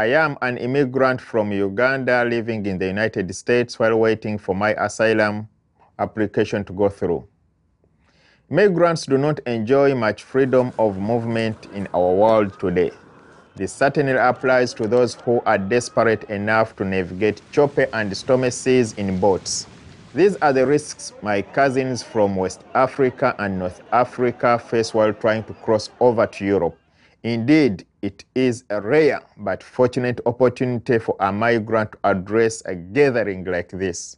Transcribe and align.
I 0.00 0.06
am 0.14 0.38
an 0.40 0.56
immigrant 0.56 1.20
from 1.20 1.52
Uganda 1.52 2.24
living 2.24 2.64
in 2.64 2.78
the 2.78 2.86
United 2.86 3.36
States 3.36 3.78
while 3.78 3.98
waiting 3.98 4.38
for 4.38 4.54
my 4.54 4.72
asylum 4.82 5.46
application 5.98 6.64
to 6.64 6.72
go 6.72 6.88
through. 6.88 7.28
Migrants 8.48 9.04
do 9.04 9.18
not 9.18 9.40
enjoy 9.40 9.94
much 9.94 10.22
freedom 10.22 10.72
of 10.78 10.96
movement 10.96 11.66
in 11.74 11.86
our 11.92 12.14
world 12.14 12.58
today. 12.58 12.92
This 13.56 13.74
certainly 13.74 14.14
applies 14.14 14.72
to 14.80 14.88
those 14.88 15.16
who 15.16 15.42
are 15.44 15.58
desperate 15.58 16.24
enough 16.30 16.74
to 16.76 16.84
navigate 16.86 17.42
choppy 17.52 17.84
and 17.92 18.16
stormy 18.16 18.50
seas 18.52 18.94
in 18.94 19.20
boats. 19.20 19.66
These 20.14 20.36
are 20.36 20.54
the 20.54 20.66
risks 20.66 21.12
my 21.20 21.42
cousins 21.42 22.02
from 22.02 22.36
West 22.36 22.64
Africa 22.74 23.34
and 23.38 23.58
North 23.58 23.82
Africa 23.92 24.58
face 24.58 24.94
while 24.94 25.12
trying 25.12 25.44
to 25.44 25.52
cross 25.52 25.90
over 26.00 26.26
to 26.26 26.44
Europe. 26.46 26.78
Indeed, 27.22 27.84
it 28.02 28.24
is 28.34 28.64
a 28.70 28.80
rare 28.80 29.20
but 29.36 29.62
fortunate 29.62 30.20
opportunity 30.26 30.98
for 30.98 31.16
a 31.20 31.32
migrant 31.32 31.92
to 31.92 31.98
address 32.04 32.62
a 32.66 32.74
gathering 32.74 33.44
like 33.44 33.70
this. 33.70 34.16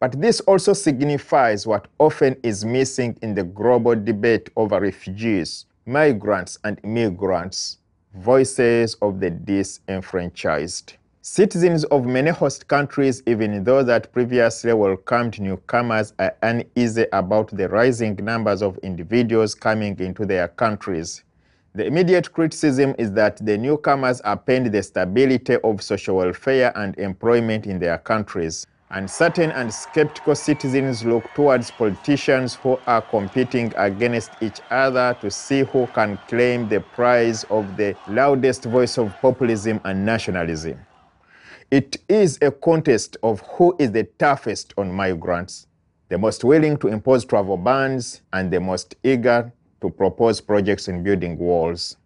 But 0.00 0.20
this 0.20 0.40
also 0.40 0.72
signifies 0.72 1.66
what 1.66 1.88
often 1.98 2.36
is 2.42 2.64
missing 2.64 3.18
in 3.22 3.34
the 3.34 3.44
global 3.44 3.94
debate 3.96 4.50
over 4.56 4.80
refugees, 4.80 5.66
migrants, 5.86 6.58
and 6.64 6.80
immigrants 6.84 7.78
voices 8.14 8.94
of 9.02 9.20
the 9.20 9.30
disenfranchised. 9.30 10.94
Citizens 11.20 11.84
of 11.84 12.06
many 12.06 12.30
host 12.30 12.66
countries, 12.68 13.22
even 13.26 13.62
those 13.62 13.86
that 13.86 14.12
previously 14.12 14.72
welcomed 14.72 15.38
newcomers, 15.40 16.14
are 16.18 16.34
uneasy 16.42 17.06
about 17.12 17.54
the 17.54 17.68
rising 17.68 18.16
numbers 18.16 18.62
of 18.62 18.78
individuals 18.78 19.54
coming 19.54 19.98
into 20.00 20.24
their 20.24 20.48
countries. 20.48 21.22
The 21.78 21.86
immediate 21.86 22.32
criticism 22.32 22.96
is 22.98 23.12
that 23.12 23.36
the 23.46 23.56
newcomers 23.56 24.20
append 24.24 24.72
the 24.72 24.82
stability 24.82 25.58
of 25.62 25.80
social 25.80 26.16
welfare 26.16 26.72
and 26.74 26.98
employment 26.98 27.68
in 27.68 27.78
their 27.78 27.98
countries. 27.98 28.66
Uncertain 28.90 29.52
and 29.52 29.72
skeptical 29.72 30.34
citizens 30.34 31.04
look 31.04 31.32
towards 31.34 31.70
politicians 31.70 32.56
who 32.56 32.80
are 32.88 33.00
competing 33.00 33.72
against 33.76 34.32
each 34.40 34.60
other 34.72 35.16
to 35.20 35.30
see 35.30 35.60
who 35.60 35.86
can 35.94 36.18
claim 36.26 36.68
the 36.68 36.80
prize 36.80 37.44
of 37.44 37.76
the 37.76 37.94
loudest 38.08 38.64
voice 38.64 38.98
of 38.98 39.14
populism 39.20 39.80
and 39.84 40.04
nationalism. 40.04 40.84
It 41.70 41.98
is 42.08 42.40
a 42.42 42.50
contest 42.50 43.18
of 43.22 43.38
who 43.52 43.76
is 43.78 43.92
the 43.92 44.02
toughest 44.18 44.74
on 44.76 44.90
migrants, 44.90 45.68
the 46.08 46.18
most 46.18 46.42
willing 46.42 46.76
to 46.78 46.88
impose 46.88 47.24
travel 47.24 47.56
bans, 47.56 48.22
and 48.32 48.50
the 48.50 48.58
most 48.58 48.96
eager 49.04 49.52
to 49.80 49.90
propose 49.90 50.40
projects 50.40 50.88
in 50.88 51.02
building 51.02 51.38
walls. 51.38 51.96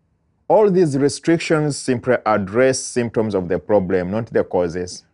All 0.49 0.71
these 0.71 0.99
restrictions 0.99 1.77
simply 1.77 2.17
address 2.27 2.79
symptoms 2.79 3.35
of 3.35 3.49
the 3.49 3.59
problem, 3.59 4.11
not 4.11 4.27
the 4.27 4.45
causes. 4.45 5.05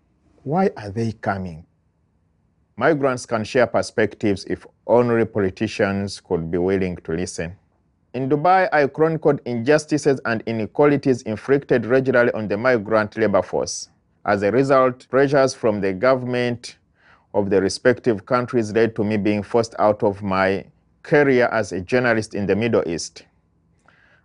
Why 0.42 0.70
are 0.76 0.90
they 0.90 1.12
coming? 1.12 1.64
Migrants 2.76 3.26
can 3.26 3.44
share 3.44 3.66
perspectives 3.66 4.44
if 4.46 4.66
only 4.86 5.24
politicians 5.24 6.20
could 6.20 6.50
be 6.50 6.58
willing 6.58 6.96
to 6.98 7.12
listen. 7.12 7.56
In 8.14 8.28
Dubai, 8.28 8.68
I 8.72 8.86
chronicled 8.86 9.40
injustices 9.44 10.20
and 10.24 10.42
inequalities 10.46 11.22
inflicted 11.22 11.86
regularly 11.86 12.32
on 12.32 12.48
the 12.48 12.56
migrant 12.56 13.16
labor 13.16 13.42
force. 13.42 13.90
As 14.24 14.42
a 14.42 14.50
result, 14.50 15.06
pressures 15.08 15.54
from 15.54 15.80
the 15.80 15.92
government 15.92 16.78
of 17.34 17.50
the 17.50 17.60
respective 17.60 18.24
countries 18.26 18.72
led 18.72 18.96
to 18.96 19.04
me 19.04 19.16
being 19.16 19.42
forced 19.42 19.74
out 19.78 20.02
of 20.02 20.22
my 20.22 20.64
career 21.08 21.48
as 21.50 21.72
a 21.72 21.80
journalist 21.80 22.34
in 22.34 22.46
the 22.46 22.54
Middle 22.54 22.86
East. 22.86 23.24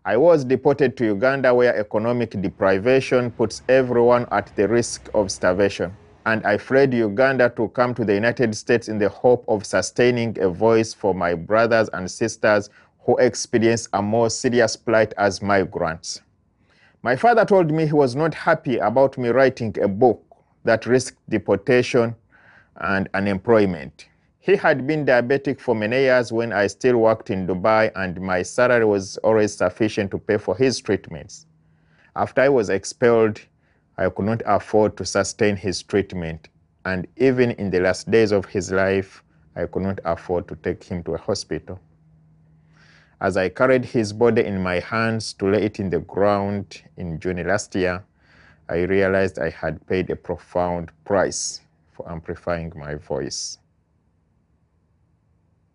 I 0.06 0.18
was 0.18 0.44
deported 0.44 0.98
to 0.98 1.06
Uganda 1.06 1.56
where 1.56 1.74
economic 1.78 2.32
deprivation 2.42 3.32
puts 3.32 3.62
everyone 3.70 4.28
at 4.32 4.54
the 4.58 4.68
risk 4.68 5.10
of 5.14 5.32
starvation. 5.32 5.96
And 6.26 6.46
I 6.46 6.58
fled 6.58 6.94
Uganda 6.94 7.50
to 7.56 7.70
come 7.70 7.94
to 7.96 8.04
the 8.04 8.14
United 8.14 8.54
States 8.56 8.90
in 8.90 8.98
the 9.00 9.08
hope 9.08 9.46
of 9.48 9.66
sustaining 9.66 10.38
a 10.40 10.50
voice 10.50 10.94
for 10.94 11.16
my 11.16 11.34
brothers 11.34 11.90
and 11.94 12.12
sisters 12.12 12.70
who 13.06 13.16
experience 13.18 13.88
a 13.94 14.02
more 14.02 14.30
serious 14.30 14.76
plight 14.76 15.14
as 15.18 15.42
migrants. 15.42 16.22
My 17.02 17.16
father 17.16 17.46
told 17.46 17.72
me 17.72 17.86
he 17.86 17.94
was 17.94 18.14
not 18.14 18.34
happy 18.34 18.78
about 18.78 19.18
me 19.18 19.30
writing 19.30 19.74
a 19.82 19.88
book 19.88 20.22
that 20.66 20.86
risked 20.86 21.18
deportation 21.30 22.14
and 22.76 23.08
unemployment. 23.14 24.08
He 24.46 24.58
had 24.58 24.86
been 24.86 25.06
diabetic 25.06 25.62
for 25.62 25.74
many 25.74 26.02
years 26.02 26.34
when 26.34 26.52
I 26.52 26.68
still 26.68 26.98
worked 26.98 27.30
in 27.30 27.48
Dubai, 27.48 27.94
and 27.96 28.20
my 28.20 28.42
salary 28.42 28.84
was 28.84 29.16
always 29.20 29.56
sufficient 29.56 30.12
to 30.12 30.18
pay 30.18 30.38
for 30.38 30.54
his 30.58 30.82
treatments. 30.82 31.46
After 32.14 32.42
I 32.42 32.50
was 32.50 32.70
expelled, 32.70 33.40
I 33.98 34.10
could 34.10 34.26
not 34.26 34.42
afford 34.46 34.98
to 34.98 35.06
sustain 35.06 35.56
his 35.56 35.82
treatment, 35.82 36.50
and 36.84 37.08
even 37.16 37.52
in 37.52 37.70
the 37.70 37.80
last 37.80 38.12
days 38.12 38.34
of 38.34 38.44
his 38.48 38.70
life, 38.70 39.24
I 39.56 39.66
could 39.66 39.84
not 39.84 40.02
afford 40.04 40.50
to 40.50 40.58
take 40.58 40.84
him 40.84 41.04
to 41.04 41.14
a 41.14 41.18
hospital. 41.18 41.80
As 43.22 43.38
I 43.38 43.48
carried 43.48 43.86
his 43.86 44.12
body 44.12 44.44
in 44.44 44.62
my 44.62 44.80
hands 44.80 45.32
to 45.36 45.50
lay 45.50 45.64
it 45.64 45.80
in 45.80 45.90
the 45.90 46.02
ground 46.02 46.82
in 46.98 47.18
June 47.18 47.42
last 47.48 47.74
year, 47.76 48.04
I 48.68 48.80
realized 48.82 49.40
I 49.40 49.52
had 49.52 49.88
paid 49.88 50.10
a 50.10 50.18
profound 50.18 50.92
price 51.06 51.62
for 51.94 52.12
amplifying 52.12 52.74
my 52.76 52.96
voice. 52.96 53.58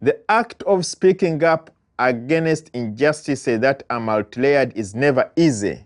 The 0.00 0.20
act 0.31 0.62
of 0.62 0.86
speaking 0.86 1.42
up 1.42 1.70
against 1.98 2.70
injustices 2.72 3.59
that 3.60 3.82
are 3.91 3.98
multi-layered 3.98 4.72
is 4.76 4.94
never 4.94 5.28
easy 5.34 5.84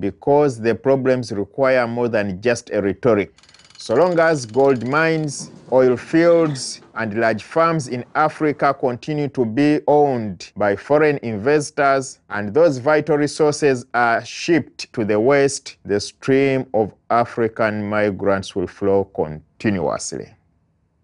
because 0.00 0.58
the 0.58 0.74
problems 0.74 1.30
require 1.30 1.86
more 1.86 2.08
than 2.08 2.40
just 2.40 2.70
a 2.70 2.80
rhetoric. 2.80 3.34
So 3.76 3.96
long 3.96 4.18
as 4.18 4.46
gold 4.46 4.86
mines, 4.88 5.50
oil 5.70 5.98
fields, 5.98 6.80
and 6.94 7.20
large 7.20 7.42
farms 7.42 7.88
in 7.88 8.02
Africa 8.14 8.72
continue 8.72 9.28
to 9.28 9.44
be 9.44 9.80
owned 9.86 10.50
by 10.56 10.74
foreign 10.74 11.18
investors 11.18 12.18
and 12.30 12.54
those 12.54 12.78
vital 12.78 13.18
resources 13.18 13.84
are 13.92 14.24
shipped 14.24 14.90
to 14.94 15.04
the 15.04 15.20
West, 15.20 15.76
the 15.84 16.00
stream 16.00 16.64
of 16.72 16.94
African 17.10 17.86
migrants 17.86 18.56
will 18.56 18.66
flow 18.66 19.04
continuously. 19.04 20.34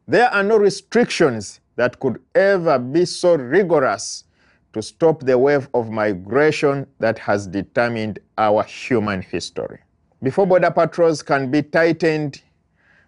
There 0.06 0.32
are 0.32 0.42
no 0.42 0.56
restrictions 0.56 1.60
that 1.78 2.00
could 2.00 2.20
ever 2.34 2.76
be 2.76 3.04
so 3.04 3.36
rigorous 3.36 4.24
to 4.72 4.82
stop 4.82 5.20
the 5.20 5.38
wave 5.38 5.68
of 5.74 5.88
migration 5.90 6.84
that 6.98 7.18
has 7.20 7.46
determined 7.46 8.18
our 8.36 8.64
human 8.64 9.22
history. 9.22 9.78
Before 10.20 10.44
border 10.44 10.72
patrols 10.72 11.22
can 11.22 11.52
be 11.52 11.62
tightened 11.62 12.42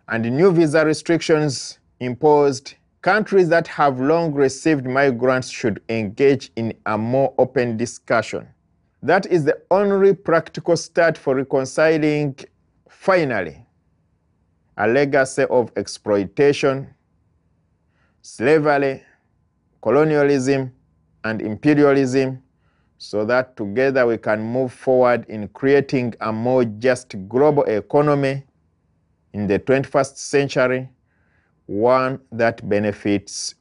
and 0.09 0.25
new 0.25 0.53
visa 0.53 0.87
restrictions 0.87 1.81
imposed, 1.99 2.75
countries 3.03 3.49
that 3.49 3.67
have 3.67 4.01
long 4.01 4.33
received 4.33 4.87
migrants 4.87 5.51
should 5.51 5.83
engage 5.89 6.53
in 6.55 6.73
a 6.87 6.97
more 6.97 7.35
open 7.39 7.77
discussion. 7.77 8.47
That 9.03 9.27
is 9.27 9.45
the 9.45 9.61
only 9.73 10.15
practical 10.15 10.77
start 10.77 11.19
for 11.19 11.35
reconciling, 11.35 12.37
finally, 12.89 13.67
a 14.77 14.87
legacy 14.87 15.43
of 15.45 15.73
exploitation, 15.77 16.95
slavery, 18.23 19.03
colonialism, 19.83 20.73
and 21.25 21.43
imperialism 21.43 22.43
so 22.99 23.25
that 23.25 23.57
together 23.57 24.07
we 24.07 24.19
can 24.19 24.43
move 24.43 24.73
forward 24.73 25.25
in 25.29 25.49
creating 25.49 26.15
a 26.21 26.33
more 26.33 26.65
just 26.65 27.15
global 27.29 27.65
economy 27.65 28.45
in 29.33 29.47
the 29.47 29.59
21st 29.59 30.17
century, 30.17 30.89
one 31.67 32.21
that 32.33 32.67
benefits 32.69 33.55